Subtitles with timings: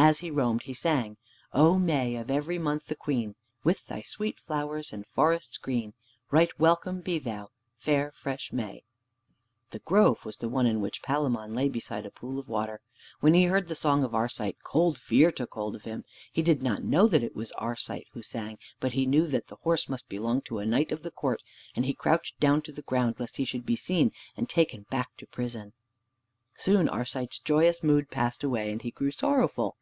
[0.00, 1.16] As he roamed he sang
[1.52, 3.34] "O May, of every month the queen,
[3.64, 5.92] With thy sweet flowers and forests green,
[6.30, 8.84] Right welcome be thou, fair fresh May."
[9.70, 12.80] The grove was the one in which Palamon lay beside a pool of water.
[13.20, 16.04] When he heard the song of Arcite, cold fear took hold on him.
[16.32, 19.56] He did not know that it was Arcite who sang, but he knew that the
[19.56, 21.42] horse must belong to a knight of the court,
[21.74, 25.16] and he crouched down to the ground lest he should be seen and taken back
[25.18, 25.72] to prison.
[26.56, 29.76] Soon Arcite's joyous mood passed away, and he grew sorrowful.